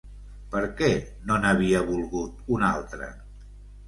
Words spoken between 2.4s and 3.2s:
un altre?